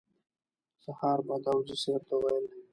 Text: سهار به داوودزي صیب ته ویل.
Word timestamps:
سهار 0.83 1.19
به 1.27 1.35
داوودزي 1.45 1.75
صیب 1.83 2.01
ته 2.09 2.15
ویل. 2.21 2.43